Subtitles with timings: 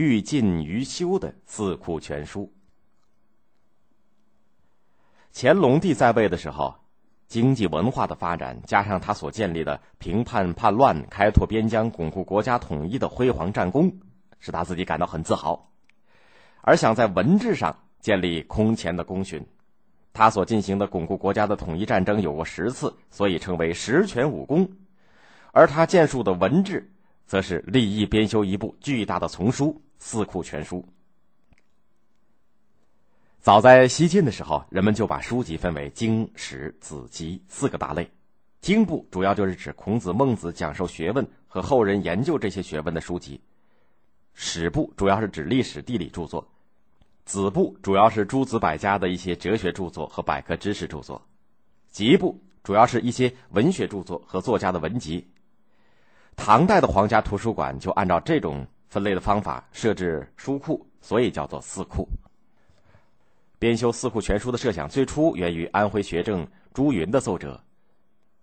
[0.00, 2.44] 欲尽于修的《四库全书》。
[5.30, 6.74] 乾隆帝在位的时候，
[7.26, 13.92] 经济文化的发展，加上他所建立的平叛叛乱、开拓边疆、巩固国家统一的辉煌战功，
[14.38, 15.70] 使他自己感到很自豪。
[16.62, 19.46] 而想在文治上建立空前的功勋，
[20.14, 24.66] 他所进行的巩固国家的统一战争有过十次，所以称为十全武功。
[25.52, 26.90] 而他建树的文治，
[27.26, 29.66] 则是立意编修一部巨大的丛书
[30.00, 30.78] 《四库全书》。
[33.40, 38.10] 早在西晋的时候，人们就把书籍分为经、史、子集四个大类。
[38.60, 43.40] 经部主要就是指孔子、孟子讲授学问和后人研究这些学问的书籍；
[44.34, 46.44] 史部主要是指历史、地理著作；
[47.24, 51.18] 子部主要是诸子百家的一些哲学著作和百科知识著作；
[51.90, 55.26] 集部主要是一些文学著作和作家的文集。
[56.36, 62.06] 唐代的皇家图书馆就按照这种分类的方法设置书库，所以叫做四库。
[63.58, 67.58] 编修《四库全书》的设想最初源于安徽学政朱云的奏折，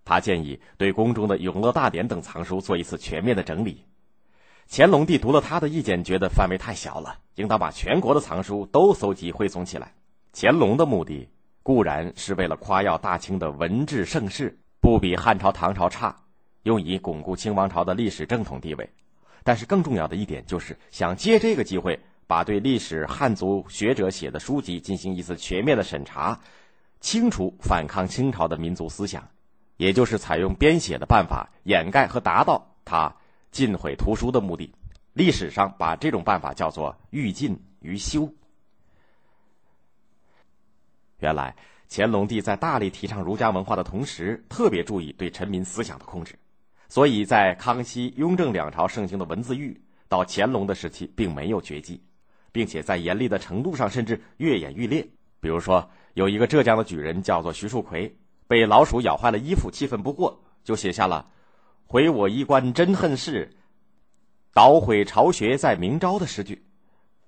[0.04, 3.84] 他建议对宫中的《永乐大典》等藏书做一次全面的整理。
[4.70, 9.92] 乾隆帝读了他的意见，觉得范围太小了，应当把全国的藏书都搜集汇总起来。
[10.32, 11.28] 乾隆的目的
[11.62, 16.14] 固然是为了夸耀大清的文治盛世不比汉朝、唐朝差，
[16.62, 18.88] 用以巩固清王朝的历史正统地位，
[19.44, 21.98] 但是更重要的一点就是想借这个机会。
[22.28, 26.38] 把对历史汉族学者写的书籍进行一次全面的审查，
[27.00, 29.26] 清除反抗清朝的民族思想，
[29.78, 33.16] 也就是采用编写的办法掩盖和达到他
[33.50, 34.70] 禁毁图书的目的。
[35.14, 38.30] 历史上把这种办法叫做“欲禁于修”。
[41.20, 41.56] 原来
[41.88, 46.38] 乾隆帝在大力提倡儒家文化的同时，特别注意对臣民思想的控制，
[46.88, 52.02] 所以在康熙、雍正两朝盛行的文字狱，到乾隆的时期并没有绝迹。
[52.50, 55.06] 并且在严厉的程度上，甚至愈演愈烈。
[55.38, 58.12] 比如说，有一个浙江的举人叫做徐树奎，
[58.46, 61.28] 被老鼠咬坏了衣服，气愤不过，就写下了
[61.86, 63.54] “毁我衣冠真恨事，
[64.52, 66.64] 捣毁巢穴在明朝”的诗句。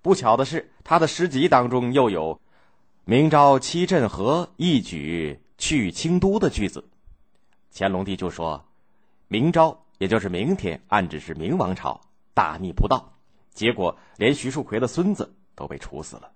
[0.03, 2.41] 不巧的是，他的诗集当中又有
[3.05, 6.83] “明朝七镇河，一举去清都”的句子。
[7.73, 8.65] 乾隆帝就说
[9.33, 12.01] ：“明朝，也就是明天，暗指是明王朝，
[12.35, 13.13] 大逆不道。”
[13.55, 16.33] 结果，连徐树奎的孙子都被处死了。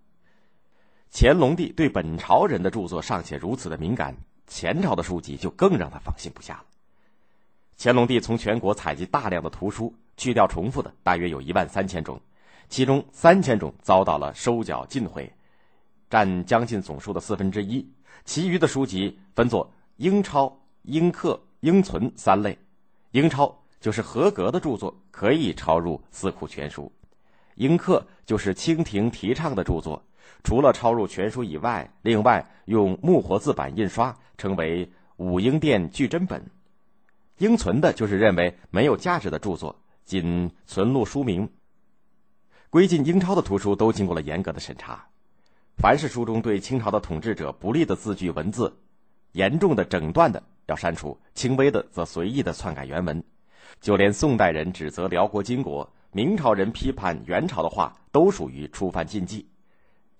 [1.11, 4.17] 乾隆帝对本朝人的著作尚且如此的敏感，
[4.47, 6.65] 前朝的书籍就更让他放心不下了。
[7.77, 12.21] 乾隆帝从全国采集大量的图书，去掉重复的，大约有一万三千种，
[12.69, 15.33] 其中三千种遭到了收缴尽毁，
[16.09, 17.91] 占将近总数的四分之一。
[18.25, 22.57] 其余的书籍分作英抄、英刻、英存三类。
[23.15, 26.83] 英抄就是合格的著作，可以抄入《四库全书》。
[27.55, 30.03] 英刻就是清廷提倡的著作，
[30.43, 36.51] 除了抄入全书以外，另外用木活字版印刷，称为武英殿巨珍本。
[37.39, 41.49] 应存的就是认为没有价值的著作，仅存录书名。
[42.69, 45.07] 归进英抄的图书都经过了严格的审查，
[45.77, 48.77] 凡是书中对清朝的统治者不利的字句文字，
[49.31, 53.23] 严重的整段的要删除，轻微的则随意的篡改原文。
[53.81, 55.89] 就连宋代人指责辽国金国。
[56.17, 59.45] 明朝人批判元朝的话，都属于触犯禁忌，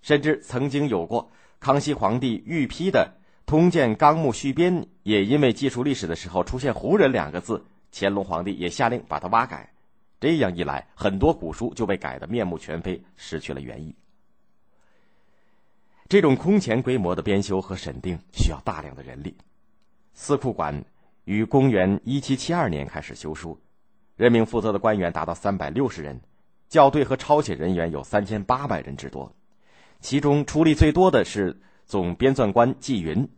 [0.03, 3.09] 甚至曾经有过康熙皇帝御批的
[3.49, 9.73] 《通鉴纲目续编》，也因为记述历史的时候出现“胡人”两个字，乾隆皇帝也下令把它挖改。
[10.19, 13.95] 这样一来，很多古书就被改得面目全非，失去了原意。
[16.09, 19.37] 这种空前规模的编修和审定需要大量的人力。
[20.15, 20.85] 司库馆
[21.25, 23.61] 于公元一七七二年开始修书。
[24.17, 26.21] 任命负责的官员达到三百六十人，
[26.69, 29.35] 校对和抄写人员有三千八百人之多。
[30.01, 33.29] 其中出力最多的是总编纂官纪云，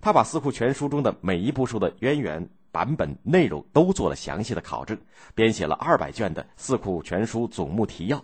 [0.00, 4.96] 他把《四库全书》中的每一部书的渊源、版本、内容都做了详细的考证，
[5.34, 8.18] 编写了二百卷的《四库全书总目提要》。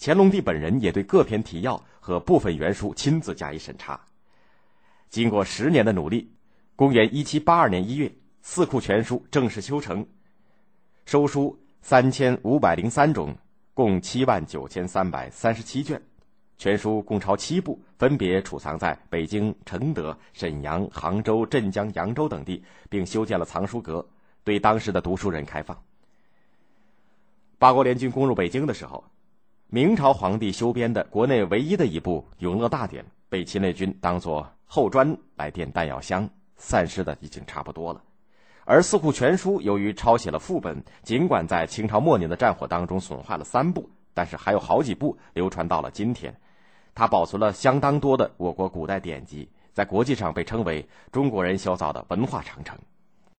[0.00, 4.00] 乾隆帝本人也对各篇提要和部分原书亲自加以审查。
[5.10, 6.32] 经过十年的努力，
[6.76, 8.08] 公元一七八二年一月，
[8.42, 10.04] 《四库全书》正式修成。
[11.06, 13.32] 收书三千五百零三种，
[13.74, 16.02] 共七万九千三百三十七卷，
[16.58, 22.60] 全书共抄七部，分别储藏在北京、承德、沈阳、杭州、镇江、扬州等地，
[22.90, 24.04] 并修建了藏书阁，
[24.42, 25.80] 对当时的读书人开放。
[27.56, 29.04] 八国联军攻入北京的时候，
[29.68, 38.02] 明朝皇帝修编的国内唯一的一部《永乐大典》，被侵略军当作后砖来垫弹药箱，散失的已经差不多了。
[38.64, 46.34] 而《四库全书》由于抄写了副本，尽管在清朝末年的战火当中损坏了三部，但是还有好几部流传到了今天。
[46.94, 52.78] 它保存了相当多的我国古代典籍，在国际上被称为中国人修造的文化长城。